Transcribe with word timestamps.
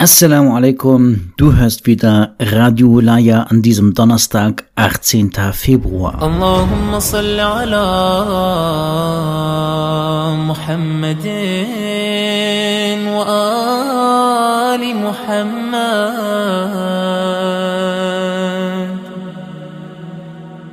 Assalamu 0.00 0.54
alaikum, 0.54 1.32
du 1.36 1.56
hörst 1.56 1.84
wieder 1.88 2.36
Radio 2.38 3.00
Laya 3.00 3.42
an 3.50 3.62
diesem 3.62 3.94
Donnerstag, 3.94 4.62
18. 4.76 5.32
Februar. 5.52 6.22
اللهم 6.22 6.98
صل 7.00 7.40
على 7.40 7.82
محمد 10.46 11.26
وآل 13.10 14.82
محمد 14.96 15.68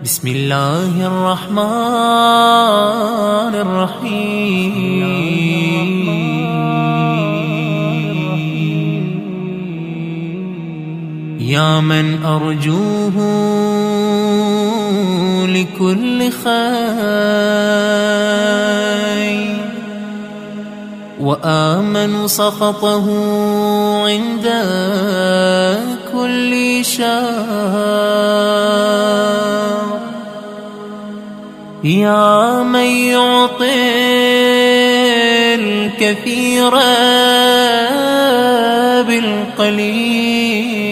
بسم 0.06 0.28
الله 0.28 0.94
يا 11.46 11.80
من 11.80 12.26
أرجوه 12.26 13.16
لكل 15.46 16.32
خير. 16.32 16.46
وآمن 21.22 22.28
سخطه 22.28 23.08
عند 24.06 24.46
كل 26.14 26.86
شر. 26.86 27.06
يا 31.84 32.64
من 32.64 32.90
يعطي 33.14 33.66
الكثير 35.56 36.74
بالقليل. 39.08 40.85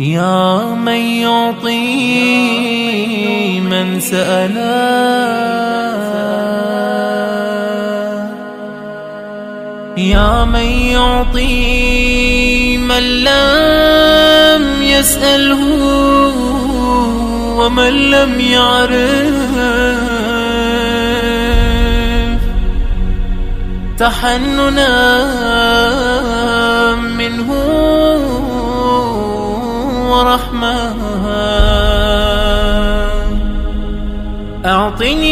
يا 0.00 0.74
من 0.74 0.92
يعطي 1.20 1.80
من 3.60 4.00
سأل 4.00 4.56
يا 9.96 10.44
من 10.44 10.68
يعطي 10.96 12.76
من 12.76 13.02
لم 13.24 14.82
يسأله 14.82 15.64
ومن 17.56 18.10
لم 18.10 18.40
يعرف. 18.40 19.50
تحننا 23.98 25.20
ورحمة 30.20 30.94
أعطني 34.66 35.29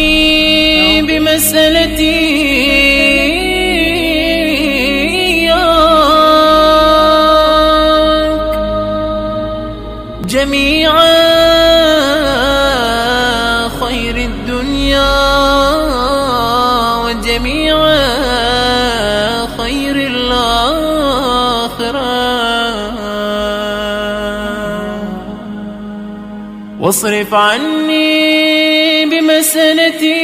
واصرف 26.80 27.34
عني 27.34 29.06
بمسألتي 29.06 30.14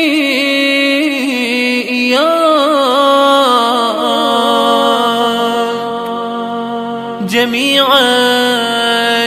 إياك 1.89 2.35
جميع 7.29 7.87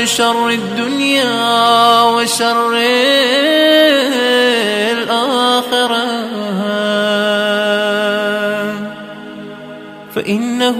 شر 0.06 0.50
الدنيا 0.50 2.02
وشر 2.02 2.72
الآخرة. 4.92 6.08
فإنه 10.16 10.78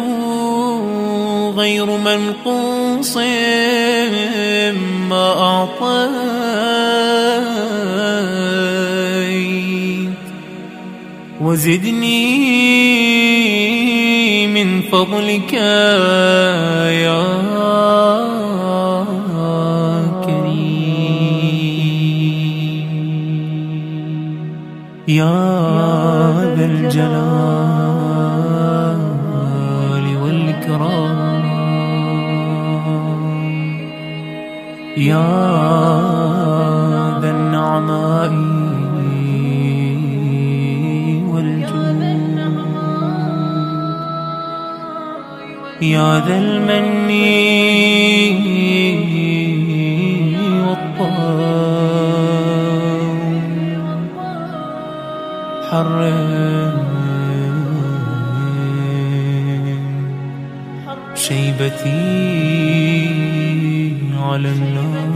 غير 1.58 1.86
منقوص 1.86 3.18
ما 5.10 5.26
أعطيت 5.40 6.27
وزدني 11.48 12.28
من 14.48 14.82
فضلك 14.82 15.54
يا 17.08 17.24
كريم. 20.26 21.28
يا 25.08 25.36
ذا 26.56 26.66
الجلال 26.66 27.38
والإكرام. 30.24 31.46
يا 34.98 35.32
ذا 37.22 37.30
النعماء 37.30 38.47
يا 45.92 46.20
ذا 46.28 46.38
المن 46.38 47.10
والطهر 50.68 51.48
حرم 55.70 56.78
شيبتي 61.16 62.28
على 64.24 64.50
النار. 64.50 65.07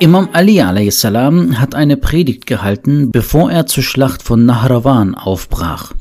Imam 0.00 0.28
Ali 0.32 0.60
a.s. 0.60 1.04
hat 1.04 1.74
eine 1.74 1.96
Predigt 1.96 2.46
gehalten, 2.46 3.10
bevor 3.10 3.50
er 3.50 3.66
zur 3.66 3.82
Schlacht 3.82 4.22
von 4.22 4.46
Nahrawan 4.46 5.16
aufbrach. 5.16 5.92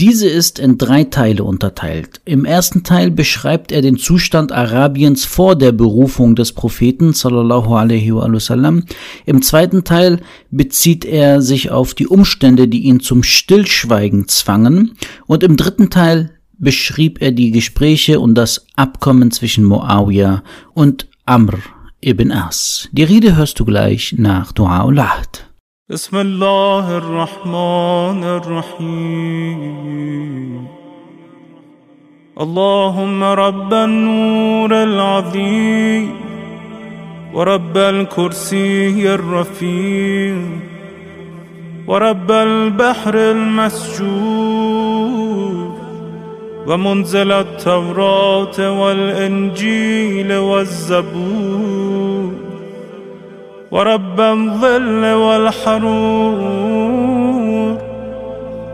Diese 0.00 0.28
ist 0.28 0.58
in 0.58 0.78
drei 0.78 1.04
Teile 1.04 1.44
unterteilt. 1.44 2.20
Im 2.24 2.44
ersten 2.44 2.82
Teil 2.82 3.12
beschreibt 3.12 3.70
er 3.70 3.82
den 3.82 3.98
Zustand 3.98 4.50
Arabiens 4.50 5.24
vor 5.24 5.54
der 5.54 5.70
Berufung 5.70 6.34
des 6.34 6.52
Propheten 6.52 7.12
sallallahu 7.12 7.74
alaihi 7.74 8.12
wasallam. 8.12 8.82
Im 9.26 9.42
zweiten 9.42 9.84
Teil 9.84 10.20
bezieht 10.50 11.04
er 11.04 11.40
sich 11.40 11.70
auf 11.70 11.94
die 11.94 12.08
Umstände, 12.08 12.66
die 12.66 12.80
ihn 12.80 12.98
zum 12.98 13.22
Stillschweigen 13.22 14.26
zwangen. 14.26 14.94
Und 15.26 15.44
im 15.44 15.56
dritten 15.56 15.88
Teil 15.88 16.32
beschrieb 16.58 17.22
er 17.22 17.30
die 17.30 17.52
Gespräche 17.52 18.18
und 18.18 18.34
das 18.34 18.66
Abkommen 18.74 19.30
zwischen 19.30 19.64
Muawiyah 19.64 20.42
und 20.74 21.06
Amr 21.26 21.58
ibn 22.00 22.32
As. 22.32 22.88
Die 22.92 23.04
Rede 23.04 23.36
hörst 23.36 23.58
du 23.60 23.64
gleich 23.64 24.14
nach 24.18 24.52
Dua. 24.52 24.92
بسم 25.88 26.16
الله 26.16 26.98
الرحمن 26.98 28.24
الرحيم 28.24 29.56
اللهم 32.40 33.22
رب 33.22 33.74
النور 33.74 34.82
العظيم 34.82 36.10
ورب 37.34 37.76
الكرسي 37.76 39.14
الرفيع 39.14 40.36
ورب 41.86 42.30
البحر 42.30 43.14
المسجور 43.16 44.66
ومنزل 46.66 47.32
التوراة 47.32 48.80
والإنجيل 48.80 50.32
والزبور 50.32 52.32
ورب 53.70 54.20
الظل 54.20 55.04
والحرور 55.12 56.36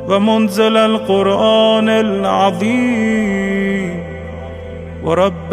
ومنزل 0.09 0.77
القرآن 0.77 1.89
العظيم 1.89 3.33
ورب 5.05 5.53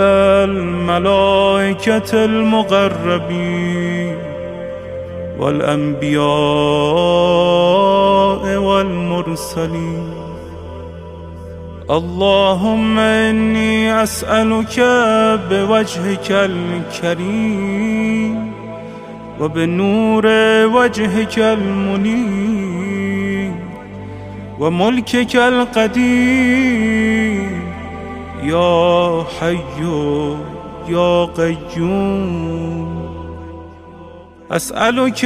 الملائكة 0.49 2.25
المقربين 2.25 4.15
والأنبياء 5.39 6.17
والمرسلين 8.57 10.08
اللهم 11.89 12.99
إني 12.99 14.03
أسألك 14.03 14.79
بوجهك 15.49 16.31
الكريم 16.31 17.79
وبنور 19.39 20.25
وجهك 20.65 21.39
المنير 21.39 22.69
وملكك 24.59 25.35
القديم 25.35 26.69
يا 28.43 29.23
حي 29.39 29.57
يا 30.89 31.25
قيوم 31.25 33.09
أسألك 34.51 35.25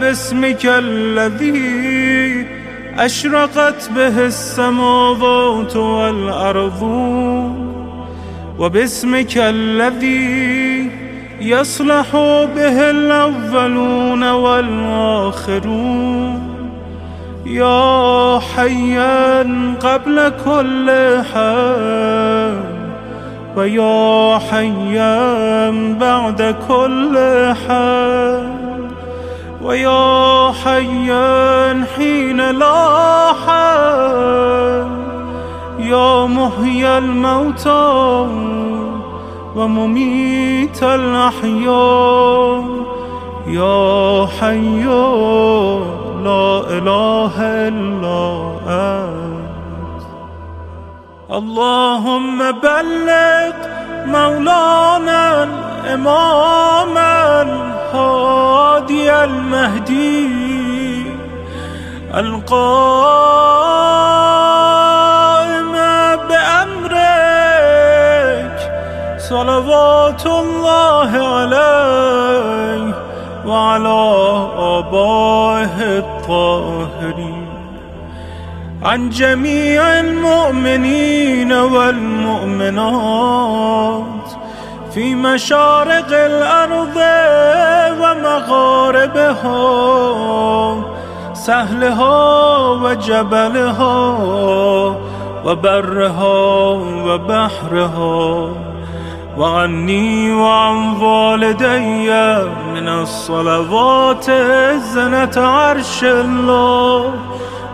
باسمك 0.00 0.66
الذي 0.66 2.59
أشرقت 2.98 3.90
به 3.94 4.26
السماوات 4.26 5.76
والأرض 5.76 6.82
وباسمك 8.58 9.38
الذي 9.38 10.90
يصلح 11.40 12.16
به 12.56 12.90
الأولون 12.90 14.30
والآخرون. 14.30 15.70
يا 17.46 18.40
حيا 18.56 19.42
قبل 19.80 20.32
كل 20.44 20.90
حال 21.34 22.60
ويا 23.56 24.38
حيا 24.38 25.70
بعد 26.00 26.54
كل 26.68 27.18
حال. 27.66 28.59
ويا 29.62 30.52
حيا 30.64 31.84
حين 31.96 32.50
لا 32.50 33.32
حال 33.46 34.90
يا 35.78 36.26
محيي 36.26 36.98
الموتى 36.98 38.26
ومميت 39.56 40.82
الأحياء. 40.82 42.64
يا 43.46 44.26
حي 44.40 44.84
لا 46.24 46.60
إله 46.70 47.32
إلا 47.68 48.52
أنت. 48.66 50.02
اللهم 51.32 52.38
بلغ 52.52 53.52
مولانا 54.06 55.42
الإمام 55.44 56.96
الهادي 57.94 59.24
المهدي 59.24 61.06
القائم 62.14 62.60
بأمرك 66.28 67.48
صلوات 69.18 70.26
الله 70.26 71.10
عليه 71.34 72.94
وعلى 73.46 74.00
آبائه 74.58 75.98
الطاهرين. 75.98 77.46
عن 78.82 79.10
جميع 79.10 79.82
المؤمنين 80.00 81.52
والمؤمنات 81.52 82.70
في 84.94 85.14
مشارق 85.14 86.06
الأرض 86.10 86.96
ومغاربها 88.00 89.54
سهلها 91.34 92.58
وجبلها 92.58 94.18
وبرها 95.44 96.68
وبحرها 97.06 98.52
وعني 99.38 100.32
وعن 100.32 100.96
والدي 101.02 102.10
من 102.74 102.88
الصلوات 102.88 104.30
زنة 104.94 105.32
عرش 105.36 106.04
الله 106.04 107.14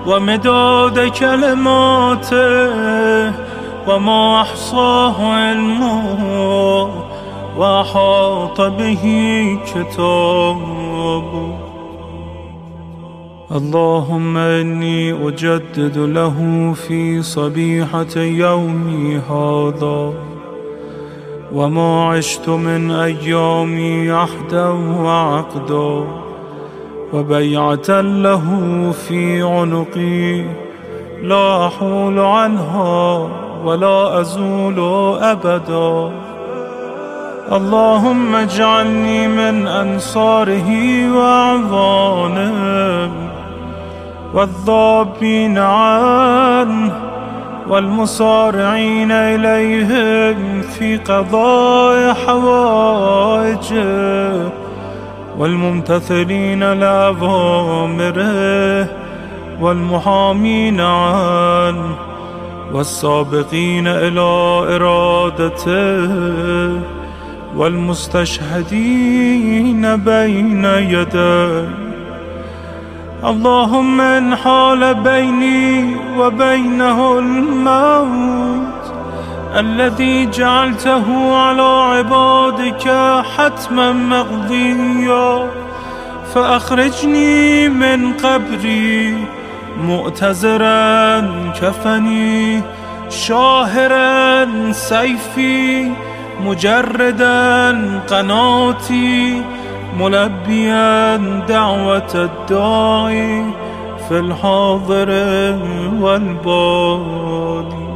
ومداد 0.07 1.11
كلماته 1.21 2.47
وما 3.87 4.41
أحصاه 4.41 5.15
علمه. 5.35 6.36
وأحاط 7.58 8.61
به 8.61 9.05
كتابه 9.67 11.26
اللهم 13.56 14.37
إني 14.37 15.29
أجدد 15.29 15.99
له 15.99 16.73
في 16.88 17.23
صبيحة 17.23 18.17
يومي 18.17 19.17
هذا 19.17 20.12
وما 21.53 22.08
عشت 22.08 22.49
من 22.49 22.91
أيامي 22.91 24.11
عهدا 24.11 24.69
وعقدا 25.02 26.05
وبيعة 27.12 28.00
له 28.00 28.44
في 28.93 29.43
عنقي 29.43 30.44
لا 31.23 31.67
أحول 31.67 32.19
عنها 32.19 33.29
ولا 33.64 34.20
أزول 34.20 34.79
أبدا. 35.23 36.25
اللهم 37.53 38.35
اجعلني 38.35 39.29
من 39.29 39.67
أنصاره 39.67 40.71
وأعوانه 41.13 42.51
والذابين 44.35 45.59
عنه 45.59 46.93
والمصارعين 47.69 49.13
إليهم 49.13 50.63
في 50.63 50.97
قضاء 50.97 52.15
حوائجه 52.27 53.87
والممتثلين 55.39 56.73
لأوامره 56.73 58.27
والمحامين 59.61 60.81
عنه 60.81 61.97
والسابقين 62.73 63.87
إلى 63.87 64.21
إرادته 64.77 66.17
والمستشهدين 67.56 68.76
بين 69.97 70.64
يديه 70.64 71.69
اللهم 73.25 74.00
ان 74.00 74.37
حال 74.37 74.95
بيني 74.95 75.97
وبينه 76.19 77.19
الموت 77.19 78.95
الذي 79.57 80.26
جعلته 80.31 81.37
على 81.37 81.62
عبادك 81.62 82.88
حتما 83.37 83.92
مقضيا. 83.92 85.50
فأخرجني 86.35 87.69
من 87.69 88.12
قبري 88.12 89.25
مؤتزرا 89.81 91.21
كفني 91.61 92.62
شاهرا 93.11 94.47
سيفي 94.73 95.90
مجردا 96.40 97.71
قناتي 98.09 99.43
ملبيا 99.99 101.16
دعوة 101.49 102.14
الداعي 102.14 103.45
في 104.09 104.19
الحاضر 104.19 105.11
والبادي. 106.00 107.87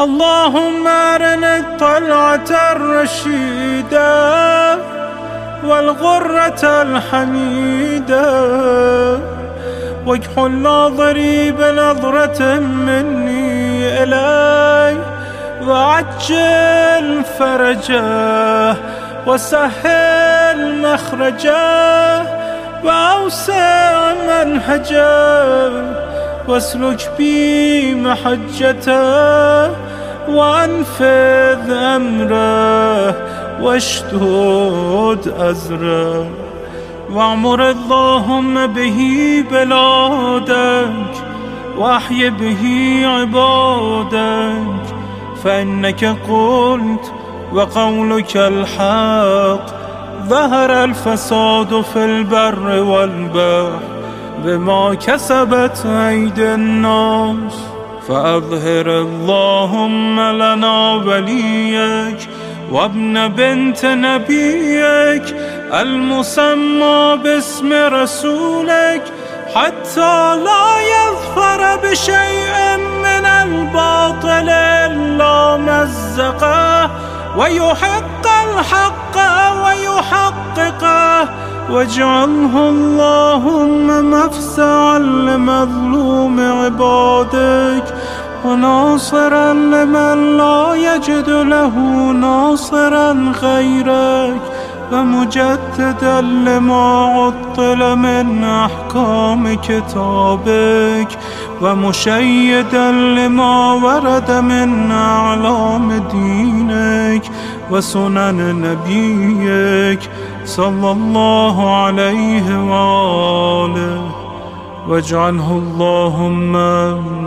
اللهم 0.00 0.86
أرنا 0.86 1.56
الطلعة 1.58 2.72
الرشيدة 2.72 4.12
والغرة 5.64 6.62
الحميدة. 6.64 8.28
واكحل 10.06 10.50
ناظري 10.50 11.52
بنظرة 11.52 12.58
مني 12.60 14.02
إلي. 14.02 15.11
وعجل 15.68 17.24
فرجه 17.38 18.76
وسهل 19.26 20.80
مخرجه 20.82 22.22
وأوسع 22.84 24.12
منهجه 24.28 25.70
واسلك 26.48 27.10
بي 27.18 27.94
محجته 27.94 29.70
وأنفذ 30.28 31.70
أمره 31.70 33.14
واشتد 33.62 35.34
أزره 35.38 36.26
واعمر 37.10 37.70
اللهم 37.70 38.66
به 38.66 38.98
بلادك 39.50 41.14
وأحي 41.78 42.30
به 42.30 42.62
عبادك 43.06 44.91
فإنك 45.44 46.04
قلت 46.04 47.12
وقولك 47.52 48.36
الحق 48.36 49.66
ظهر 50.28 50.84
الفساد 50.84 51.80
في 51.80 52.04
البر 52.04 52.82
والبحر 52.82 53.80
بما 54.44 54.94
كسبت 54.94 55.86
أيدي 55.86 56.54
الناس. 56.54 57.72
فأظهر 58.08 58.86
اللهم 58.86 60.20
لنا 60.20 60.92
وليك 60.92 62.28
وابن 62.72 63.28
بنت 63.28 63.86
نبيك 63.86 65.36
المسمى 65.72 67.18
باسم 67.24 67.72
رسولك 67.72 69.02
حتى 69.54 70.36
لا 70.36 70.66
يظفر 70.94 71.76
بشيء 71.76 72.56
من 73.22 73.28
الباطل 73.28 74.48
إلا 74.48 75.56
مزقه 75.56 76.90
ويحق 77.36 78.26
الحق 78.44 79.16
ويحققه. 79.64 81.28
واجعله 81.70 82.68
اللهم 82.68 84.10
مفزعا 84.10 84.98
لمظلوم 84.98 86.40
عبادك 86.40 87.94
وناصرا 88.44 89.52
لمن 89.52 90.36
لا 90.36 90.74
يجد 90.74 91.30
له 91.30 91.74
ناصرا 92.12 93.32
غيرك. 93.42 94.42
ومجددا 94.92 96.20
لما 96.20 97.04
عطل 97.04 97.96
من 97.96 98.44
أحكام 98.44 99.54
كتابك 99.54 101.08
ومشيدا 101.62 102.90
لما 102.92 103.72
ورد 103.72 104.30
من 104.30 104.90
أعلام 104.90 105.92
دينك 105.92 107.22
وسنن 107.70 108.38
نبيك 108.62 110.10
صلى 110.44 110.90
الله 110.90 111.76
عليه 111.76 112.46
وآله. 112.64 114.02
واجعله 114.88 115.52
اللهم 115.52 116.52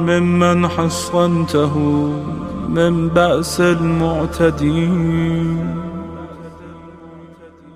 ممن 0.06 0.68
حصنته 0.68 1.76
من 2.70 3.08
بأس 3.08 3.62
المعتدين. 3.62 5.06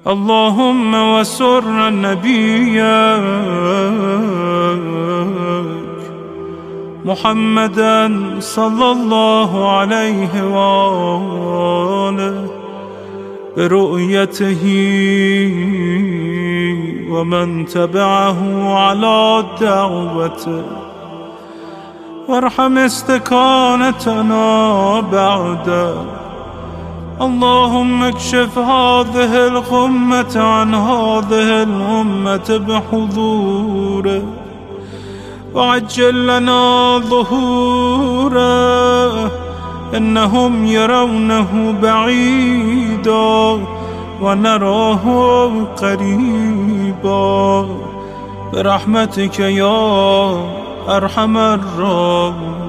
اللهم 0.09 0.93
وسر 1.13 1.87
النبي 1.87 2.81
محمدا 7.05 7.99
صلى 8.39 8.91
الله 8.91 9.77
عليه 9.77 10.33
وآله 10.55 12.47
برؤيته 13.57 14.63
ومن 17.09 17.65
تبعه 17.65 18.39
على 18.77 19.43
دعوته 19.61 20.63
وارحم 22.27 22.77
استكانتنا 22.77 24.45
بعده. 24.99 26.28
اللهم 27.21 28.03
اكشف 28.03 28.57
هذه 28.57 29.47
الغمة 29.47 30.33
عن 30.35 30.75
هذه 30.75 31.63
الأمة 31.63 32.61
بحضوره. 32.67 34.21
وعجل 35.53 36.27
لنا 36.27 36.97
ظهوره. 36.97 38.39
إنهم 39.97 40.65
يرونه 40.65 41.75
بعيدا 41.81 43.59
ونراه 44.21 45.05
قريبا. 45.81 47.65
برحمتك 48.53 49.39
يا 49.39 50.29
أرحم 50.89 51.37
الراحمين. 51.37 52.68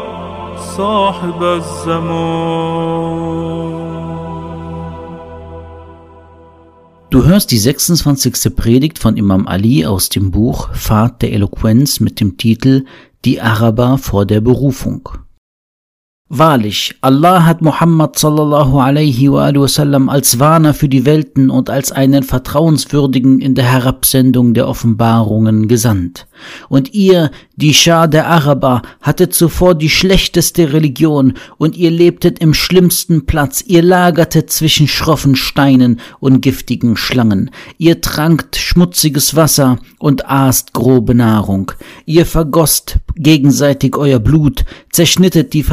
صاحب 0.76 1.42
الزمان 1.42 2.96
Du 7.08 7.24
hörst 7.24 7.50
die 7.50 7.58
26. 7.58 8.54
Predigt 8.56 8.98
von 8.98 9.16
Imam 9.16 9.46
Ali 9.46 9.86
aus 9.86 10.08
dem 10.08 10.32
Buch 10.32 10.74
Pfad 10.74 11.22
der 11.22 11.32
Eloquenz 11.32 12.00
mit 12.00 12.20
dem 12.20 12.36
Titel 12.36 12.84
Die 13.24 13.40
Araber 13.40 13.96
vor 13.96 14.26
der 14.26 14.40
Berufung. 14.40 15.08
Wahrlich, 16.33 16.95
Allah 17.01 17.45
hat 17.45 17.61
Muhammad 17.61 18.17
sallallahu 18.17 18.79
alaihi 18.79 19.29
wa 19.29 19.67
sallam 19.67 20.07
als 20.07 20.39
Warner 20.39 20.73
für 20.73 20.87
die 20.87 21.05
Welten 21.05 21.49
und 21.49 21.69
als 21.69 21.91
einen 21.91 22.23
Vertrauenswürdigen 22.23 23.41
in 23.41 23.53
der 23.53 23.65
Herabsendung 23.65 24.53
der 24.53 24.69
Offenbarungen 24.69 25.67
gesandt. 25.67 26.27
Und 26.69 26.93
ihr, 26.93 27.31
die 27.55 27.73
Schar 27.73 28.07
der 28.07 28.27
Araber, 28.27 28.81
hattet 29.01 29.33
zuvor 29.33 29.75
die 29.75 29.89
schlechteste 29.89 30.73
Religion 30.73 31.33
und 31.57 31.77
ihr 31.77 31.91
lebtet 31.91 32.39
im 32.39 32.53
schlimmsten 32.53 33.25
Platz, 33.25 33.63
ihr 33.67 33.83
lagertet 33.83 34.49
zwischen 34.49 34.87
schroffen 34.87 35.35
Steinen 35.35 35.99
und 36.19 36.41
giftigen 36.41 36.97
Schlangen, 36.97 37.51
ihr 37.77 38.01
trankt 38.01 38.55
schmutziges 38.55 39.35
Wasser 39.35 39.79
und 39.99 40.27
aßt 40.27 40.73
grobe 40.73 41.13
Nahrung, 41.13 41.71
ihr 42.05 42.25
vergosst 42.25 42.97
gegenseitig 43.15 43.95
euer 43.97 44.19
Blut, 44.19 44.65
zerschnittet 44.91 45.53
die 45.53 45.63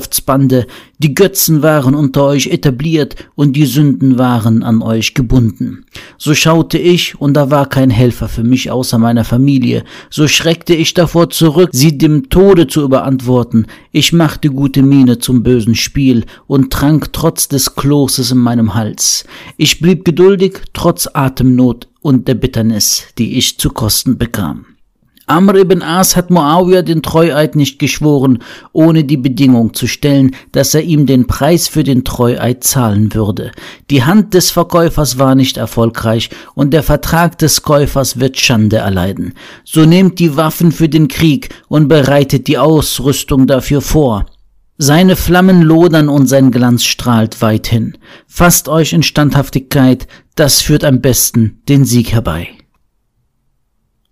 Verwandtschaftsbande, 0.00 0.66
die 0.98 1.14
Götzen 1.14 1.62
waren 1.62 1.94
unter 1.94 2.24
euch 2.24 2.48
etabliert 2.48 3.16
und 3.34 3.54
die 3.54 3.66
Sünden 3.66 4.18
waren 4.18 4.62
an 4.62 4.82
euch 4.82 5.14
gebunden. 5.14 5.84
So 6.18 6.34
schaute 6.34 6.78
ich, 6.78 7.20
und 7.20 7.34
da 7.34 7.50
war 7.50 7.68
kein 7.68 7.90
Helfer 7.90 8.28
für 8.28 8.44
mich 8.44 8.70
außer 8.70 8.98
meiner 8.98 9.24
Familie, 9.24 9.84
so 10.10 10.28
schreckte 10.28 10.74
ich 10.74 10.94
davor 10.94 11.30
zurück, 11.30 11.70
sie 11.72 11.96
dem 11.96 12.28
Tode 12.28 12.66
zu 12.66 12.82
überantworten. 12.82 13.66
Ich 13.92 14.12
machte 14.12 14.50
gute 14.50 14.82
Miene 14.82 15.18
zum 15.18 15.42
bösen 15.42 15.74
Spiel 15.74 16.24
und 16.46 16.72
trank 16.72 17.12
trotz 17.12 17.48
des 17.48 17.74
Kloses 17.74 18.30
in 18.30 18.38
meinem 18.38 18.74
Hals. 18.74 19.24
Ich 19.56 19.80
blieb 19.80 20.04
geduldig, 20.04 20.60
trotz 20.72 21.08
Atemnot 21.12 21.88
und 22.00 22.28
der 22.28 22.34
Bitternis, 22.34 23.04
die 23.18 23.36
ich 23.36 23.58
zu 23.58 23.70
kosten 23.70 24.16
bekam. 24.16 24.69
Amr 25.30 25.54
ibn 25.54 25.80
As 25.80 26.16
hat 26.16 26.30
Muawiyah 26.30 26.82
den 26.82 27.02
Treueid 27.02 27.54
nicht 27.54 27.78
geschworen, 27.78 28.40
ohne 28.72 29.04
die 29.04 29.16
Bedingung 29.16 29.74
zu 29.74 29.86
stellen, 29.86 30.34
dass 30.50 30.74
er 30.74 30.82
ihm 30.82 31.06
den 31.06 31.28
Preis 31.28 31.68
für 31.68 31.84
den 31.84 32.02
Treueid 32.02 32.64
zahlen 32.64 33.14
würde. 33.14 33.52
Die 33.90 34.02
Hand 34.02 34.34
des 34.34 34.50
Verkäufers 34.50 35.20
war 35.20 35.36
nicht 35.36 35.56
erfolgreich 35.56 36.30
und 36.56 36.72
der 36.72 36.82
Vertrag 36.82 37.38
des 37.38 37.62
Käufers 37.62 38.18
wird 38.18 38.40
Schande 38.40 38.78
erleiden. 38.78 39.34
So 39.62 39.84
nehmt 39.84 40.18
die 40.18 40.36
Waffen 40.36 40.72
für 40.72 40.88
den 40.88 41.06
Krieg 41.06 41.50
und 41.68 41.86
bereitet 41.86 42.48
die 42.48 42.58
Ausrüstung 42.58 43.46
dafür 43.46 43.82
vor. 43.82 44.26
Seine 44.78 45.14
Flammen 45.14 45.62
lodern 45.62 46.08
und 46.08 46.26
sein 46.26 46.50
Glanz 46.50 46.82
strahlt 46.82 47.40
weithin. 47.40 47.96
Fasst 48.26 48.68
euch 48.68 48.92
in 48.92 49.04
Standhaftigkeit, 49.04 50.08
das 50.34 50.60
führt 50.60 50.82
am 50.82 51.00
besten 51.00 51.62
den 51.68 51.84
Sieg 51.84 52.10
herbei. 52.10 52.48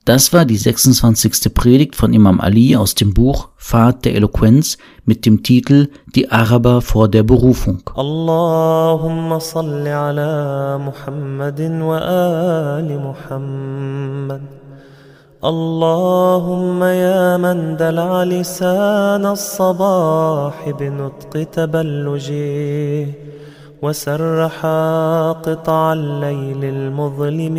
Das 0.08 0.34
war 0.34 0.44
die 0.44 0.58
26. 0.58 1.54
Predigt 1.54 1.96
von 1.96 2.13
Imam 2.13 2.42
Ali 2.42 2.75
aus 2.75 2.94
dem 2.94 3.13
Buch 3.13 3.48
Pfad 3.58 4.04
der 4.04 4.16
Eloquenz 4.16 4.78
mit 5.06 5.25
dem 5.25 5.44
Titel 5.44 5.88
Die 6.13 6.30
Araber 6.30 6.82
vor 6.82 7.08
der 7.08 7.24
Berufung. 7.24 7.80
اللهم 7.98 9.40
صل 9.40 9.88
على 9.88 10.78
محمد 10.88 11.62
وآل 11.82 13.00
محمد 13.00 14.42
اللهم 15.44 16.84
يا 16.84 17.38
من 17.38 17.78
دلع 17.78 18.24
لسان 18.24 19.25
الصباح 19.25 20.70
بنطق 20.80 21.44
تبلجه 21.52 23.27
وسرح 23.83 24.67
قطع 25.43 25.93
الليل 25.93 26.65
المظلم 26.65 27.55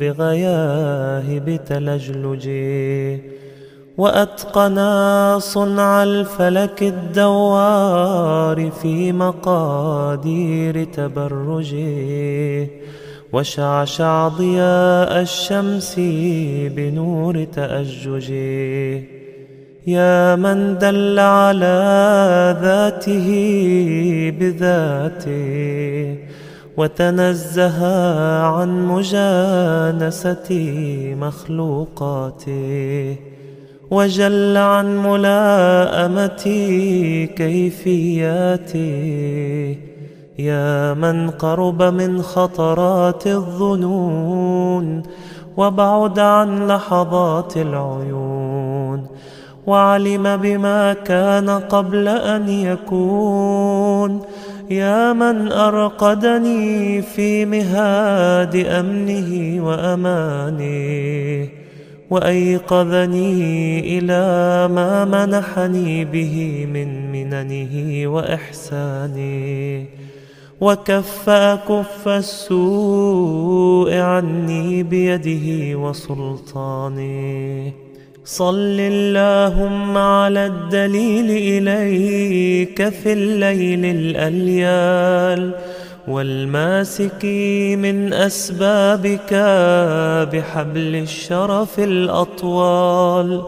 بغياهب 0.00 1.60
تلجلجه 1.66 3.20
وأتقنا 3.98 5.38
صنع 5.38 6.02
الفلك 6.02 6.82
الدوار 6.82 8.70
في 8.70 9.12
مقادير 9.12 10.84
تبرجه 10.84 12.68
وشعشع 13.32 14.28
ضياء 14.28 15.20
الشمس 15.20 15.94
بنور 16.76 17.44
تأججه 17.44 19.13
يا 19.86 20.36
من 20.36 20.78
دل 20.78 21.18
على 21.18 21.76
ذاته 22.62 23.28
بذاته 24.40 26.16
وتنزه 26.76 27.86
عن 28.44 28.86
مجانسة 28.88 30.50
مخلوقاته 31.20 33.16
وجل 33.90 34.56
عن 34.56 34.98
ملاءمة 34.98 36.44
كيفياته 37.36 38.84
يا 40.38 40.94
من 40.94 41.30
قرب 41.30 41.82
من 41.82 42.22
خطرات 42.22 43.26
الظنون 43.26 45.02
وبعد 45.56 46.18
عن 46.18 46.66
لحظات 46.66 47.56
العيون 47.56 49.06
وعلم 49.66 50.36
بما 50.36 50.92
كان 50.92 51.50
قبل 51.50 52.08
أن 52.08 52.48
يكون 52.48 54.22
يا 54.70 55.12
من 55.12 55.52
أرقدني 55.52 57.02
في 57.02 57.44
مهاد 57.44 58.56
أمنه 58.56 59.64
وأمانه 59.66 61.48
وأيقظني 62.10 63.98
إلى 63.98 64.24
ما 64.74 65.04
منحني 65.04 66.04
به 66.04 66.66
من 66.72 67.12
مننه 67.12 68.06
وإحسانه 68.08 69.84
وكف 70.60 71.28
أكف 71.28 72.08
السوء 72.08 73.96
عني 73.96 74.82
بيده 74.82 75.78
وسلطانه 75.78 77.72
صل 78.24 78.76
اللهم 78.80 79.98
على 79.98 80.46
الدليل 80.46 81.30
إليك 81.30 82.88
في 82.88 83.12
الليل 83.12 83.84
الأليال 83.84 85.52
والماسك 86.08 87.24
من 87.78 88.12
أسبابك 88.12 89.34
بحبل 90.32 90.96
الشرف 90.96 91.80
الأطوال 91.80 93.42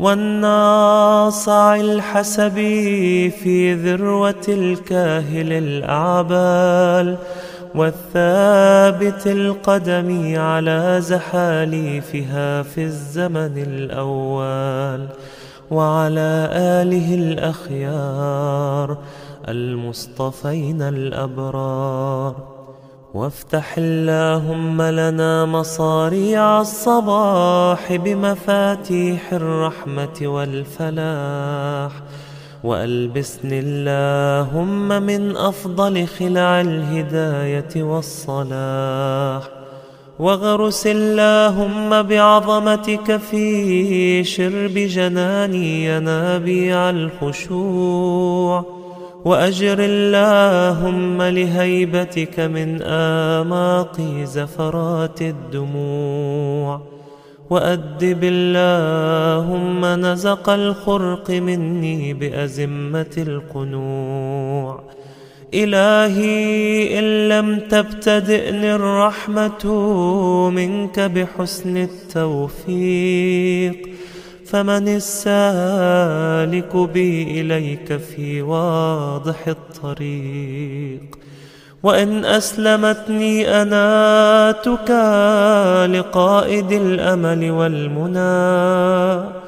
والناصع 0.00 1.76
الحسب 1.76 2.54
في 3.42 3.74
ذروة 3.74 4.44
الكاهل 4.48 5.52
الأعبال 5.52 7.16
والثابت 7.74 9.26
القدم 9.26 10.38
على 10.38 10.96
زحاليفها 11.00 12.62
في 12.62 12.84
الزمن 12.84 13.58
الأول 13.58 15.08
وعلى 15.70 16.48
آله 16.52 17.14
الأخيار 17.14 18.98
المصطفين 19.48 20.82
الأبرار. 20.82 22.34
وافتح 23.14 23.74
اللهم 23.78 24.82
لنا 24.82 25.44
مصاريع 25.44 26.60
الصباح 26.60 27.96
بمفاتيح 27.96 29.32
الرحمة 29.32 30.18
والفلاح. 30.22 31.92
وألبسني 32.64 33.60
اللهم 33.60 35.02
من 35.02 35.36
أفضل 35.36 36.06
خلع 36.06 36.60
الهداية 36.60 37.82
والصلاح. 37.82 39.48
واغرس 40.18 40.86
اللهم 40.86 42.02
بعظمتك 42.02 43.16
في 43.16 44.24
شرب 44.24 44.74
جناني 44.74 45.84
ينابيع 45.84 46.90
الخشوع. 46.90 48.64
وأجر 49.24 49.76
اللهم 49.80 51.22
لهيبتك 51.22 52.40
من 52.40 52.82
آماق 52.82 54.00
زفرات 54.24 55.22
الدموع. 55.22 56.99
وأدب 57.50 58.18
اللهم 58.22 59.84
نزق 59.84 60.50
الخرق 60.50 61.30
مني 61.30 62.14
بأزمة 62.14 63.14
القنوع. 63.18 64.82
إلهي 65.54 66.98
إن 66.98 67.28
لم 67.28 67.58
تبتدئني 67.58 68.74
الرحمة 68.74 69.66
منك 70.50 71.00
بحسن 71.00 71.76
التوفيق 71.76 73.76
فمن 74.46 74.88
السالك 74.88 76.76
بي 76.76 77.40
إليك 77.40 77.96
في 77.96 78.42
واضح 78.42 79.48
الطريق. 79.48 81.00
وإن 81.82 82.24
أسلمتني 82.24 83.62
أناتك 83.62 84.90
لقائد 85.90 86.72
الأمل 86.72 87.50
والمنى. 87.50 89.40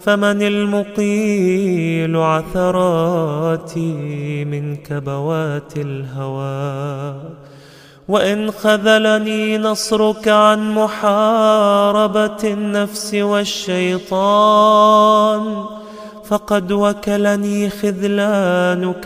فمن 0.00 0.42
المقيل 0.42 2.16
عثراتي 2.16 3.94
من 4.44 4.76
كبوات 4.76 5.76
الهوى. 5.76 7.14
وإن 8.08 8.50
خذلني 8.50 9.58
نصرك 9.58 10.28
عن 10.28 10.74
محاربة 10.74 12.44
النفس 12.44 13.14
والشيطان. 13.14 14.24
فقد 16.28 16.72
وكلني 16.72 17.70
خذلانك 17.70 19.04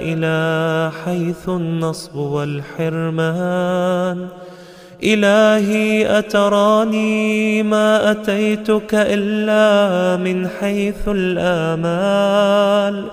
إلى 0.00 0.90
حيث 1.04 1.48
النصب 1.48 2.16
والحرمان. 2.16 4.26
إلهي 5.04 6.18
أتراني 6.18 7.62
ما 7.62 8.10
أتيتك 8.10 8.94
إلا 8.94 10.16
من 10.16 10.48
حيث 10.48 11.08
الآمال. 11.08 13.04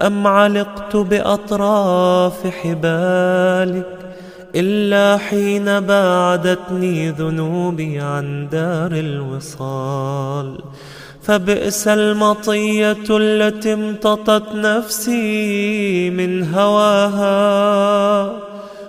أم 0.00 0.26
علقت 0.26 0.96
بأطراف 0.96 2.46
حبالك 2.46 3.86
إلا 4.54 5.16
حين 5.16 5.80
باعدتني 5.80 7.10
ذنوبي 7.10 8.00
عن 8.00 8.48
دار 8.52 8.92
الوصال. 8.92 10.58
فبئس 11.22 11.88
المطية 11.88 13.06
التي 13.10 13.72
امتطت 13.72 14.54
نفسي 14.54 16.10
من 16.10 16.54
هواها 16.54 17.32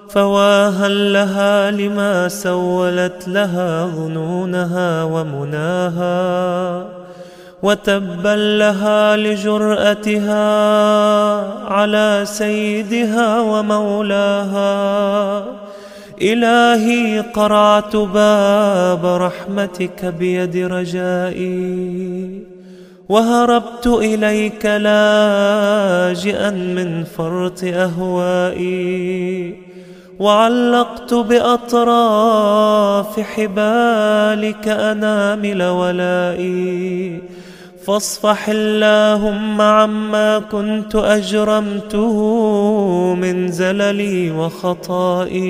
فواها 0.10 0.88
لها 0.90 1.72
لما 1.72 2.28
سولت 2.28 3.28
لها 3.28 3.86
ظنونها 3.86 5.04
ومناها 5.04 6.86
وتبا 7.64 8.58
لها 8.58 9.18
لجرأتها 9.18 10.44
على 11.68 12.22
سيدها 12.26 13.40
ومولاها. 13.40 14.64
إلهي 16.22 17.20
قرعت 17.20 17.96
باب 17.96 19.06
رحمتك 19.06 20.06
بيد 20.06 20.58
رجائي 20.58 22.44
وهربت 23.10 23.88
إليك 23.88 24.66
لاجئا 24.66 26.50
من 26.50 27.04
فرط 27.04 27.64
أهوائي 27.64 29.56
وعلقت 30.20 31.14
بأطراف 31.14 32.60
حبالك 33.20 34.68
أنامل 34.68 35.64
ولائي 35.64 37.22
فاصفح 37.86 38.50
اللهم 38.50 39.62
عما 39.62 40.40
كنت 40.40 40.96
أجرمته 40.96 42.18
من 43.16 43.52
زللي 43.52 44.32
وخطائي 44.32 45.44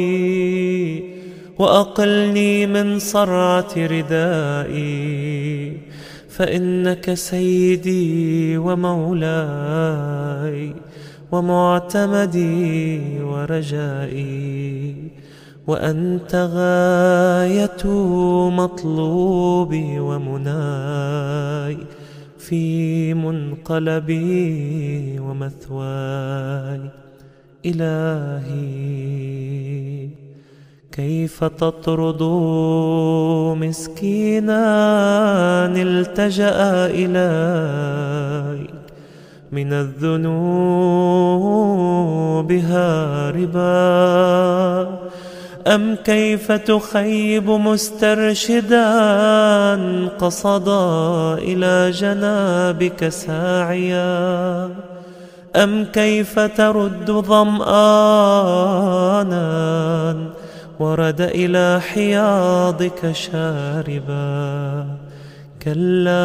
وأقلني 1.60 2.68
من 2.68 3.00
صرعة 3.00 3.74
ردائي. 3.78 5.78
فإنك 6.30 7.14
سيدي 7.14 8.58
ومولاي 8.58 10.74
ومعتمدي 11.32 13.02
ورجائي. 13.22 14.96
وأنت 15.68 16.36
غاية 16.36 17.88
مطلوبي 18.50 20.00
ومناي. 20.00 21.78
في 22.54 23.14
منقلبي 23.14 25.20
ومثواي. 25.20 26.82
إلهي 27.66 28.54
كيف 30.92 31.44
تطرد 31.44 32.24
مسكينا 33.58 34.66
التجأ 35.66 36.86
إليك؟ 36.86 38.70
من 39.52 39.74
الذنوب 39.74 40.12
هاربا. 42.52 43.64
أم 45.68 45.96
كيف 45.96 46.52
تخيب 46.52 47.50
مسترشدا 47.50 48.86
قصدا 50.08 51.34
إلى 51.34 51.92
جنابك 51.92 53.10
ساعيا؟ 53.10 54.70
أم 55.56 55.86
كيف 55.86 56.40
ترد 56.40 57.12
ظمآنا 57.12 57.74
ورد 60.80 61.22
إلى 61.22 61.82
حياضك 61.82 63.12
شاربا؟ 63.12 64.86
كلا 65.64 66.24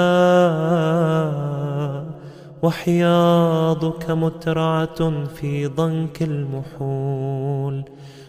وحياضك 2.63 4.11
مترعة 4.11 5.13
في 5.41 5.67
ضنك 5.67 6.23
المحول. 6.23 7.85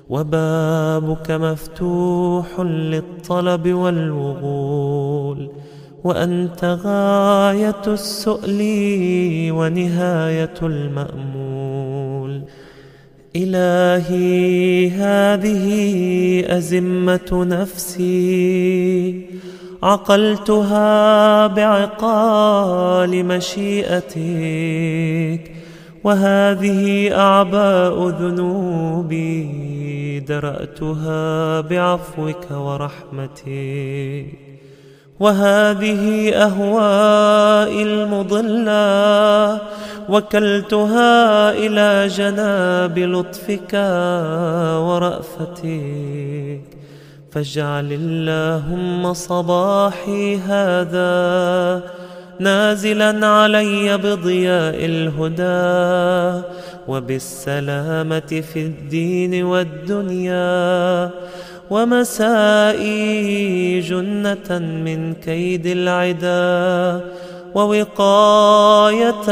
وبابك 0.09 1.31
مفتوح 1.31 2.59
للطلب 2.59 3.73
والوغول 3.73 5.49
وأنت 6.03 6.77
غاية 6.83 7.83
السؤل 7.87 8.59
ونهاية 9.51 10.53
المأمول. 10.61 12.41
إلهي 13.35 14.89
هذه 14.89 15.67
أزمة 16.57 17.29
نفسي 17.31 19.21
عقلتها 19.83 21.47
بعقال 21.47 23.25
مشيئتك. 23.25 24.19
وهذه 26.03 27.11
أعباء 27.15 28.07
ذنوبي 28.07 29.39
درأتها 30.19 31.61
بعفوك 31.61 32.51
ورحمتك 32.51 34.25
وهذه 35.19 36.33
أهوائي 36.33 37.83
المضلة 37.83 39.61
وكلتها 40.09 41.51
إلى 41.51 42.07
جناب 42.07 42.99
لطفك 42.99 43.73
ورأفتك 44.87 46.61
فاجعل 47.31 47.91
اللهم 47.91 49.13
صباحي 49.13 50.37
هذا 50.37 51.83
نازلا 52.39 53.27
علي 53.27 53.97
بضياء 53.97 54.85
الهدى 54.85 56.45
وبالسلامة 56.87 58.43
في 58.53 58.59
الدين 58.65 59.43
والدنيا 59.43 61.09
ومسائي 61.69 62.99
جنة 63.79 64.59
من 64.59 65.13
كيد 65.13 65.67
العدا 65.67 67.01
ووقاية 67.55 69.29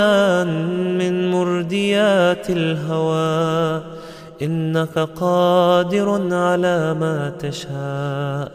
من 1.00 1.32
مرديات 1.32 2.50
الهوى 2.50 3.82
إنك 4.42 5.00
قادر 5.00 6.34
على 6.34 6.94
ما 6.94 7.34
تشاء 7.40 8.52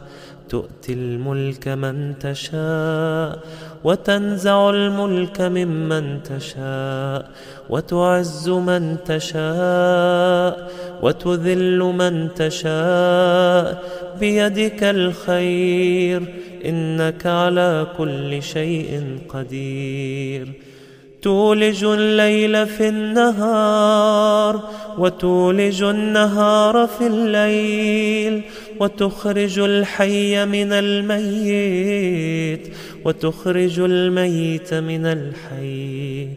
تؤتي 0.52 0.92
الملك 0.92 1.68
من 1.68 2.18
تشاء 2.20 3.38
وتنزع 3.84 4.70
الملك 4.70 5.40
ممن 5.40 6.22
تشاء 6.22 7.30
وتعز 7.70 8.48
من 8.48 8.96
تشاء 9.04 10.70
وتذل 11.02 11.78
من 11.78 12.34
تشاء. 12.34 13.82
بيدك 14.20 14.82
الخير 14.82 16.22
إنك 16.64 17.26
على 17.26 17.86
كل 17.98 18.42
شيء 18.42 19.18
قدير. 19.28 20.48
تولج 21.22 21.84
الليل 21.84 22.66
في 22.66 22.88
النهار 22.88 24.60
وتولج 24.98 25.82
النهار 25.82 26.86
في 26.98 27.06
الليل. 27.06 28.42
وتخرج 28.80 29.58
الحي 29.58 30.44
من 30.44 30.72
الميت 30.72 32.74
وتخرج 33.04 33.80
الميت 33.80 34.74
من 34.74 35.06
الحي 35.06 36.28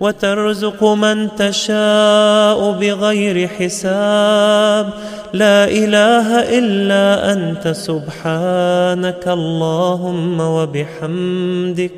وترزق 0.00 0.84
من 0.84 1.28
تشاء 1.36 2.72
بغير 2.72 3.48
حساب. 3.48 4.92
لا 5.32 5.64
إله 5.64 6.58
إلا 6.58 7.32
أنت 7.32 7.68
سبحانك 7.68 9.28
اللهم 9.28 10.40
وبحمدك. 10.40 11.92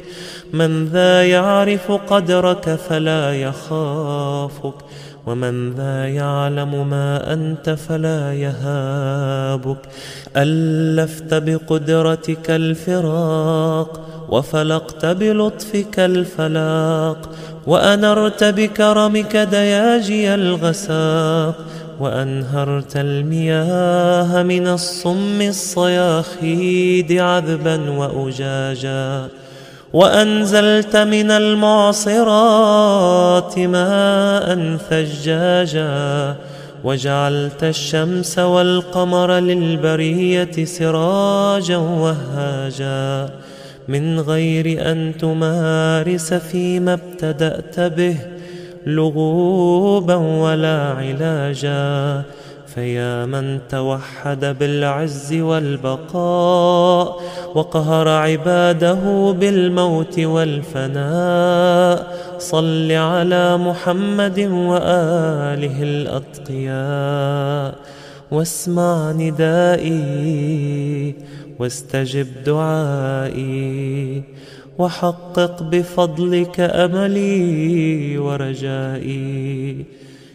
من 0.53 0.85
ذا 0.85 1.25
يعرف 1.25 1.93
قدرك 1.93 2.79
فلا 2.89 3.35
يخافك. 3.35 4.75
ومن 5.27 5.73
ذا 5.73 6.09
يعلم 6.09 6.91
ما 6.91 7.33
أنت 7.33 7.71
فلا 7.71 8.35
يهابك. 8.35 9.79
ألفت 10.37 11.35
بقدرتك 11.35 12.51
الفراق 12.51 14.01
وفلقت 14.29 15.07
بلطفك 15.07 15.99
الفلاق. 15.99 17.31
وأنرت 17.67 18.45
بكرمك 18.45 19.37
دياجي 19.37 20.35
الغساق. 20.35 21.55
وأنهرت 22.01 22.97
المياه 22.97 24.43
من 24.43 24.69
الصم 24.69 25.43
الصياخيد 25.43 27.13
عذبا 27.13 27.91
وأجاجا. 27.91 29.29
وأنزلت 29.95 30.97
من 30.97 31.31
المعصرات 31.31 32.79
ماء 33.59 34.77
ثجاجا 34.91 36.37
وجعلت 36.85 37.65
الشمس 37.65 38.39
والقمر 38.39 39.33
للبرية 39.33 40.65
سراجا 40.65 41.77
وهاجا 41.77 43.31
من 43.89 44.21
غير 44.21 44.91
أن 44.93 45.13
تمارس 45.19 46.35
فيما 46.35 46.93
ابتدأت 46.93 47.81
به 47.81 48.17
لغوبا 48.87 50.15
ولا 50.15 50.95
علاجا 50.99 52.23
فيا 52.75 53.27
من 53.27 53.59
توحد 53.69 54.57
بالعز 54.59 55.33
والبقاء 55.33 57.21
وقهر 57.55 58.09
عباده 58.09 59.33
بالموت 59.41 60.21
والفناء. 60.21 62.17
صل 62.39 62.93
على 62.93 63.57
محمد 63.57 64.39
وآله 64.41 65.83
الأتقياء. 65.83 67.75
واسمع 68.31 69.13
ندائي 69.13 69.95
واستجب 71.59 72.27
دعائي. 72.47 74.23
وحقق 74.79 75.63
بفضلك 75.63 76.61
أملي 76.61 78.19
ورجائي. 78.19 79.85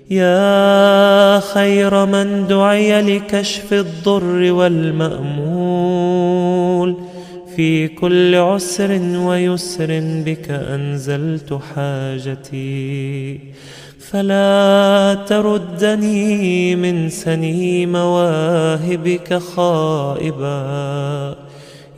يا 0.10 1.40
خير 1.40 2.06
من 2.06 2.48
دعي 2.48 3.02
لكشف 3.02 3.74
الضر 3.74 4.52
والمأمول 4.52 5.90
في 7.56 7.88
كل 7.88 8.36
عسر 8.36 9.00
ويسر 9.16 10.02
بك 10.26 10.50
أنزلت 10.50 11.60
حاجتي. 11.76 13.40
فلا 14.00 15.18
تردني 15.28 16.76
من 16.76 17.10
سني 17.10 17.86
مواهبك 17.86 19.34
خائبا. 19.34 20.60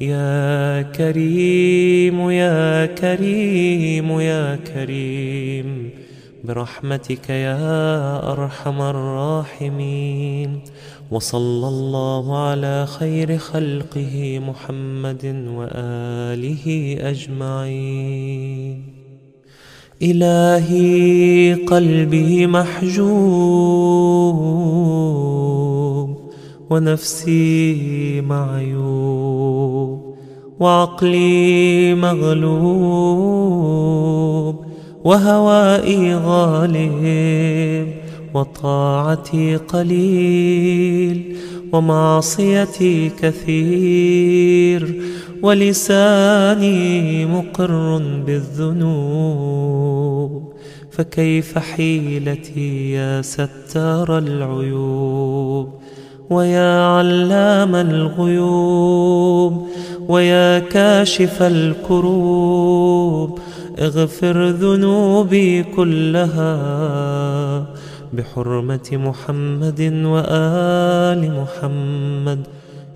يا 0.02 0.82
كريم 0.82 2.30
يا 2.30 2.86
كريم 2.86 4.20
يا 4.20 4.60
كريم. 4.74 6.01
برحمتك 6.44 7.30
يا 7.30 8.32
أرحم 8.32 8.82
الراحمين. 8.82 10.62
وصلى 11.12 11.68
الله 11.68 12.38
على 12.38 12.86
خير 12.86 13.38
خلقه 13.38 14.40
محمد 14.40 15.46
وآله 15.56 16.98
أجمعين. 17.00 18.84
إلهي 20.02 21.54
قلبي 21.54 22.48
محجوب 22.48 23.02
ونفسي 26.70 28.22
معيوب 28.22 30.16
وعقلي 30.60 31.96
مغلوب 31.96 33.42
وهوائي 35.04 36.16
غالب 36.16 37.88
وطاعتي 38.34 39.56
قليل 39.56 41.36
ومعصيتي 41.74 43.10
كثير 43.22 45.02
ولساني 45.42 47.26
مقر 47.26 47.98
بالذنوب. 48.26 49.82
فكيف 50.92 51.58
حيلتي 51.58 52.92
يا 52.92 53.22
ستار 53.22 54.18
العيوب؟ 54.18 55.70
ويا 56.32 56.74
علام 56.86 57.76
الغيوب 57.76 59.68
ويا 60.08 60.60
كاشف 60.60 61.42
الكروب 61.42 63.40
اغفر 63.80 64.48
ذنوبي 64.50 65.64
كلها 65.64 66.56
بحرمة 68.14 68.90
محمد 68.92 69.82
وآل 70.06 71.22
محمد. 71.42 72.42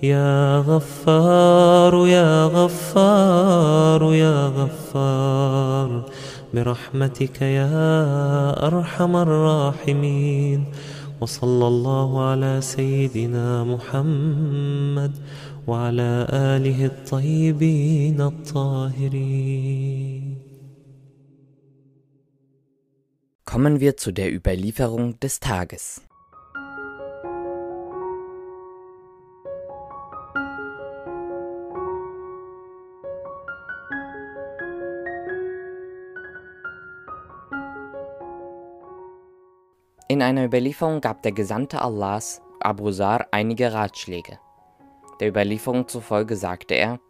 يا 0.04 0.60
غفار 0.60 2.08
يا 2.08 2.46
غفار 2.46 4.14
يا 4.14 4.48
غفار 4.48 5.90
برحمتك 6.54 7.42
يا 7.42 7.70
أرحم 8.68 9.16
الراحمين. 9.16 10.66
وصلى 11.22 11.68
الله 11.68 12.22
على 12.22 12.62
سيدنا 12.62 13.64
محمد 13.64 15.14
وعلى 15.68 16.28
آله 16.32 16.86
الطيبين 16.86 18.22
الطاهرين 18.22 19.76
Kommen 23.46 23.80
wir 23.80 23.96
zu 23.96 24.12
der 24.12 24.34
Überlieferung 24.34 25.20
des 25.22 25.40
Tages. 25.40 26.02
In 40.16 40.22
einer 40.22 40.46
Überlieferung 40.46 41.02
gab 41.02 41.24
der 41.24 41.34
Gesandte 41.34 41.82
Allahs 41.82 42.42
Abu 42.62 42.92
Sar 42.92 43.28
einige 43.32 43.74
Ratschläge. 43.74 44.40
Der 45.20 45.28
Überlieferung 45.28 45.90
zufolge 45.90 46.38
sagte 46.38 46.74
er: 46.74 47.02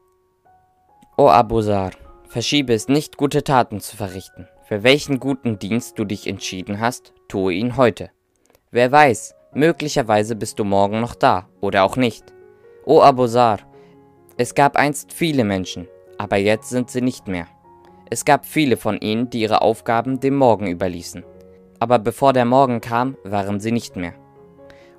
O 1.15 1.29
Abu 1.29 1.61
Sar, 1.61 1.91
verschiebe 2.27 2.73
es 2.73 2.87
nicht, 2.87 3.15
gute 3.15 3.43
Taten 3.43 3.79
zu 3.79 3.95
verrichten. 3.95 4.47
Für 4.63 4.81
welchen 4.81 5.19
guten 5.19 5.59
Dienst 5.59 5.99
du 5.99 6.05
dich 6.05 6.25
entschieden 6.25 6.79
hast, 6.79 7.13
tue 7.27 7.53
ihn 7.53 7.77
heute. 7.77 8.09
Wer 8.71 8.91
weiß, 8.91 9.35
möglicherweise 9.53 10.35
bist 10.35 10.57
du 10.57 10.63
morgen 10.63 10.99
noch 10.99 11.13
da 11.13 11.47
oder 11.61 11.83
auch 11.83 11.97
nicht. 11.97 12.33
O 12.87 13.03
Abu 13.03 13.27
Sar, 13.27 13.59
es 14.37 14.55
gab 14.55 14.75
einst 14.77 15.13
viele 15.13 15.43
Menschen, 15.43 15.87
aber 16.17 16.37
jetzt 16.37 16.69
sind 16.69 16.89
sie 16.89 17.01
nicht 17.01 17.27
mehr. 17.27 17.45
Es 18.09 18.25
gab 18.25 18.47
viele 18.47 18.77
von 18.77 18.97
ihnen, 18.97 19.29
die 19.29 19.41
ihre 19.41 19.61
Aufgaben 19.61 20.19
dem 20.19 20.37
Morgen 20.37 20.65
überließen. 20.65 21.23
Aber 21.79 21.99
bevor 21.99 22.33
der 22.33 22.45
Morgen 22.45 22.81
kam, 22.81 23.17
waren 23.23 23.59
sie 23.59 23.71
nicht 23.71 23.95
mehr. 23.95 24.13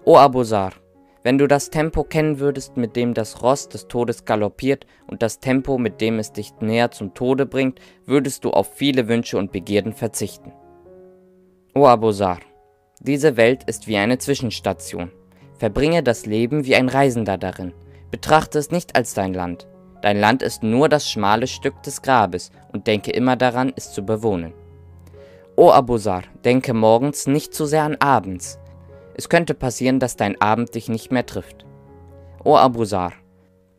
O 0.04 0.16
Abu 0.16 0.44
Sar, 0.44 0.72
wenn 1.22 1.38
du 1.38 1.48
das 1.48 1.70
Tempo 1.70 2.04
kennen 2.04 2.38
würdest, 2.38 2.76
mit 2.76 2.94
dem 2.94 3.12
das 3.12 3.42
Ross 3.42 3.68
des 3.68 3.88
Todes 3.88 4.24
galoppiert 4.24 4.86
und 5.08 5.22
das 5.22 5.40
Tempo, 5.40 5.78
mit 5.78 6.00
dem 6.00 6.20
es 6.20 6.32
dich 6.32 6.52
näher 6.60 6.92
zum 6.92 7.14
Tode 7.14 7.46
bringt, 7.46 7.80
würdest 8.04 8.44
du 8.44 8.50
auf 8.50 8.74
viele 8.74 9.08
Wünsche 9.08 9.36
und 9.36 9.50
Begierden 9.50 9.92
verzichten. 9.92 10.52
O 11.74 11.86
Abu 11.86 12.12
Sar, 12.12 12.38
diese 13.00 13.36
Welt 13.36 13.64
ist 13.64 13.88
wie 13.88 13.96
eine 13.96 14.18
Zwischenstation. 14.18 15.10
Verbringe 15.58 16.02
das 16.02 16.26
Leben 16.26 16.64
wie 16.64 16.76
ein 16.76 16.88
Reisender 16.88 17.38
darin. 17.38 17.72
Betrachte 18.10 18.58
es 18.58 18.70
nicht 18.70 18.94
als 18.94 19.14
dein 19.14 19.34
Land. 19.34 19.66
Dein 20.02 20.18
Land 20.20 20.42
ist 20.42 20.62
nur 20.62 20.88
das 20.88 21.10
schmale 21.10 21.46
Stück 21.46 21.82
des 21.82 22.02
Grabes 22.02 22.52
und 22.72 22.86
denke 22.86 23.10
immer 23.10 23.34
daran, 23.34 23.72
es 23.74 23.92
zu 23.92 24.04
bewohnen. 24.04 24.52
O 25.58 25.70
Abu 25.70 25.96
Sar, 25.96 26.24
denke 26.44 26.74
morgens 26.74 27.26
nicht 27.26 27.54
zu 27.54 27.64
sehr 27.64 27.84
an 27.84 27.96
abends, 27.98 28.58
es 29.14 29.30
könnte 29.30 29.54
passieren, 29.54 29.98
dass 29.98 30.16
dein 30.16 30.38
Abend 30.38 30.74
dich 30.74 30.90
nicht 30.90 31.10
mehr 31.10 31.24
trifft. 31.24 31.64
O 32.44 32.56
Abu 32.56 32.84
Sar, 32.84 33.14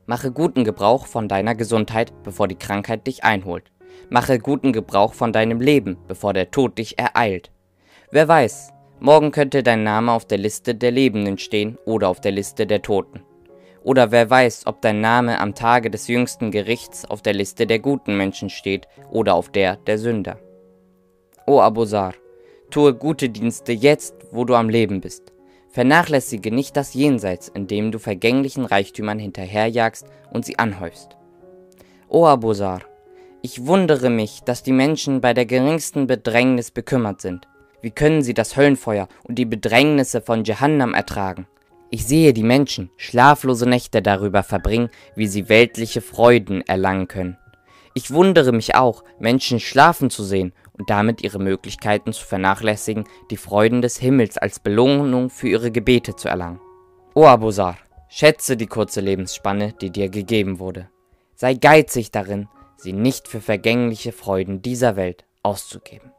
mache 0.07 0.31
guten 0.31 0.63
Gebrauch 0.63 1.05
von 1.05 1.27
deiner 1.27 1.53
Gesundheit, 1.53 2.11
bevor 2.23 2.47
die 2.47 2.57
Krankheit 2.57 3.05
dich 3.05 3.23
einholt. 3.23 3.71
Mache 4.09 4.39
guten 4.39 4.73
Gebrauch 4.73 5.13
von 5.13 5.31
deinem 5.31 5.61
Leben, 5.61 5.97
bevor 6.07 6.33
der 6.33 6.49
Tod 6.49 6.79
dich 6.79 6.97
ereilt. 6.97 7.51
Wer 8.09 8.27
weiß, 8.27 8.73
morgen 8.99 9.31
könnte 9.31 9.61
dein 9.61 9.83
Name 9.83 10.11
auf 10.13 10.25
der 10.25 10.39
Liste 10.39 10.73
der 10.73 10.89
Lebenden 10.89 11.37
stehen 11.37 11.77
oder 11.85 12.09
auf 12.09 12.21
der 12.21 12.31
Liste 12.31 12.65
der 12.65 12.81
Toten. 12.81 13.21
Oder 13.83 14.09
wer 14.09 14.27
weiß, 14.27 14.65
ob 14.65 14.81
dein 14.81 14.99
Name 14.99 15.39
am 15.39 15.53
Tage 15.53 15.91
des 15.91 16.07
jüngsten 16.07 16.49
Gerichts 16.49 17.05
auf 17.05 17.21
der 17.21 17.33
Liste 17.33 17.67
der 17.67 17.77
guten 17.77 18.17
Menschen 18.17 18.49
steht 18.49 18.87
oder 19.11 19.35
auf 19.35 19.49
der 19.49 19.75
der 19.75 19.99
Sünder. 19.99 20.39
O 21.49 21.61
Abu 21.61 21.85
Sar, 21.85 22.13
Tue 22.71 22.93
gute 22.93 23.29
Dienste 23.29 23.71
jetzt, 23.71 24.15
wo 24.31 24.43
du 24.43 24.53
am 24.53 24.67
Leben 24.67 24.99
bist. 24.99 25.31
Vernachlässige 25.69 26.51
nicht 26.51 26.75
das 26.75 26.93
Jenseits, 26.93 27.47
indem 27.47 27.93
du 27.93 27.99
vergänglichen 27.99 28.65
Reichtümern 28.65 29.17
hinterherjagst 29.17 30.05
und 30.33 30.43
sie 30.43 30.59
anhäufst. 30.59 31.15
O 32.09 32.25
Abusar, 32.25 32.81
ich 33.41 33.65
wundere 33.65 34.09
mich, 34.09 34.41
dass 34.43 34.61
die 34.61 34.73
Menschen 34.73 35.21
bei 35.21 35.33
der 35.33 35.45
geringsten 35.45 36.05
Bedrängnis 36.05 36.71
bekümmert 36.71 37.21
sind. 37.21 37.47
Wie 37.81 37.91
können 37.91 38.23
sie 38.23 38.33
das 38.33 38.57
Höllenfeuer 38.57 39.07
und 39.23 39.35
die 39.35 39.45
Bedrängnisse 39.45 40.19
von 40.19 40.43
Jehannam 40.43 40.93
ertragen? 40.93 41.47
Ich 41.91 42.05
sehe 42.05 42.33
die 42.33 42.43
Menschen 42.43 42.89
schlaflose 42.97 43.69
Nächte 43.69 44.01
darüber 44.01 44.43
verbringen, 44.43 44.89
wie 45.15 45.27
sie 45.27 45.47
weltliche 45.47 46.01
Freuden 46.01 46.61
erlangen 46.67 47.07
können. 47.07 47.37
Ich 47.93 48.11
wundere 48.11 48.51
mich 48.51 48.75
auch, 48.75 49.03
Menschen 49.17 49.59
schlafen 49.59 50.11
zu 50.11 50.23
sehen 50.23 50.53
und 50.77 50.89
damit 50.89 51.21
ihre 51.21 51.39
Möglichkeiten 51.39 52.13
zu 52.13 52.25
vernachlässigen, 52.25 53.05
die 53.31 53.37
Freuden 53.37 53.81
des 53.81 53.97
Himmels 53.97 54.37
als 54.37 54.59
Belohnung 54.59 55.29
für 55.29 55.47
ihre 55.47 55.71
Gebete 55.71 56.15
zu 56.15 56.27
erlangen. 56.27 56.59
O 57.13 57.25
Abusar, 57.25 57.77
schätze 58.09 58.57
die 58.57 58.67
kurze 58.67 59.01
Lebensspanne, 59.01 59.73
die 59.73 59.89
dir 59.89 60.09
gegeben 60.09 60.59
wurde. 60.59 60.89
Sei 61.35 61.53
geizig 61.53 62.11
darin, 62.11 62.47
sie 62.77 62.93
nicht 62.93 63.27
für 63.27 63.41
vergängliche 63.41 64.11
Freuden 64.11 64.61
dieser 64.61 64.95
Welt 64.95 65.25
auszugeben. 65.43 66.11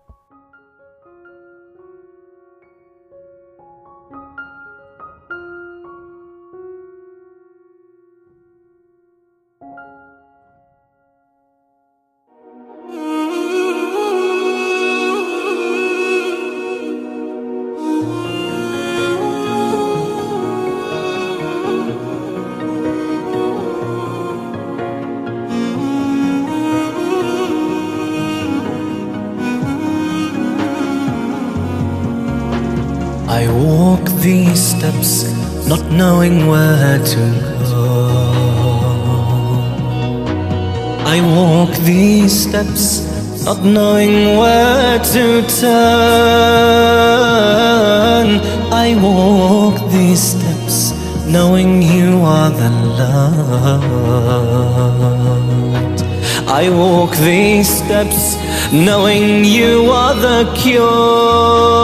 To 37.05 37.25
go. 37.71 37.87
I 41.05 41.21
walk 41.21 41.73
these 41.85 42.33
steps, 42.45 42.85
not 43.45 43.63
knowing 43.65 44.37
where 44.37 44.99
to 44.99 45.43
turn. 45.61 46.89
I 48.73 48.95
walk 49.03 49.77
these 49.91 50.23
steps, 50.35 50.93
knowing 51.27 51.83
you 51.83 52.21
are 52.23 52.51
the 52.51 52.71
light. 52.99 53.99
I 56.47 56.71
walk 56.71 57.17
these 57.17 57.69
steps, 57.69 58.37
knowing 58.73 59.45
you 59.45 59.91
are 59.91 60.15
the 60.15 60.45
cure. 60.55 61.79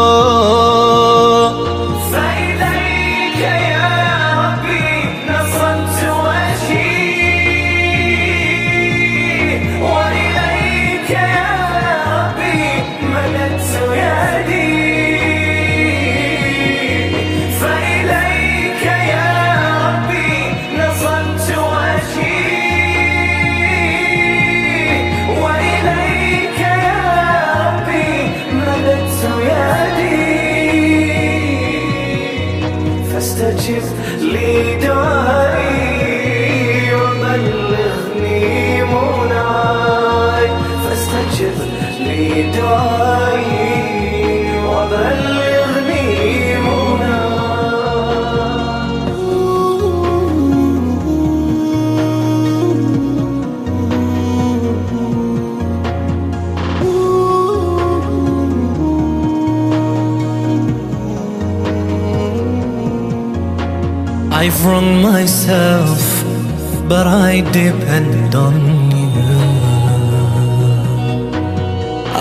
myself, 65.34 66.02
but 66.92 67.06
I 67.08 67.42
depend 67.62 68.36
on 68.36 68.56
you. 68.92 69.38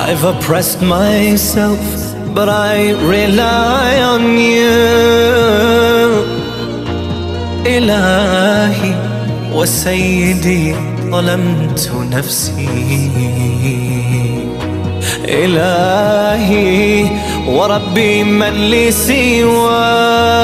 I've 0.06 0.24
oppressed 0.32 0.80
myself, 0.80 1.82
but 2.36 2.48
I 2.48 2.76
rely 3.16 3.90
on 4.14 4.22
you. 4.38 4.78
إلهي 7.66 8.94
وسيدي 9.52 10.74
ظلمت 11.10 11.92
نفسي 12.12 13.10
إلهي 15.24 17.06
وربي 17.48 18.24
من 18.24 18.52
لي 18.70 18.90
سواك 18.90 20.38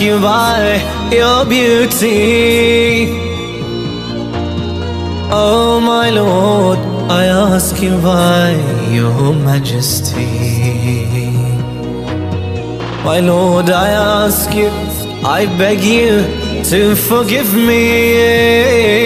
you 0.00 0.18
by 0.20 0.80
your 1.12 1.44
beauty. 1.44 3.08
Oh 5.32 5.80
my 5.80 6.10
Lord, 6.10 6.78
I 7.10 7.26
ask 7.26 7.80
you 7.82 7.96
by 8.00 8.50
your 8.90 9.32
majesty. 9.32 10.26
My 13.04 13.20
Lord, 13.20 13.70
I 13.70 13.88
ask 13.90 14.54
you, 14.54 14.70
I 15.24 15.46
beg 15.58 15.80
you 15.80 16.24
to 16.64 16.94
forgive 16.96 17.54
me. 17.54 19.00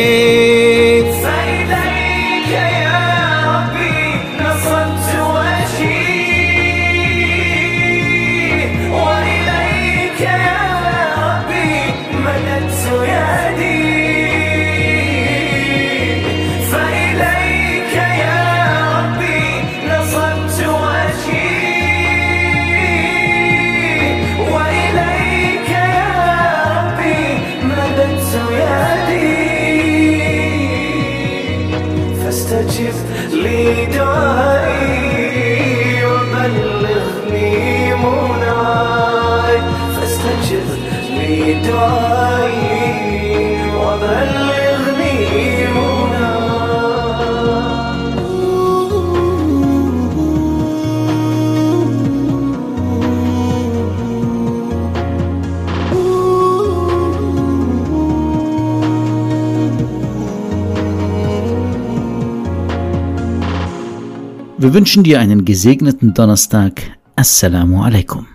Wir 64.65 64.73
wünschen 64.73 65.05
dir 65.05 65.21
einen 65.21 65.45
gesegneten 65.45 66.15
Donnerstag. 66.15 66.81
Assalamu 67.17 67.83
alaikum. 67.83 68.27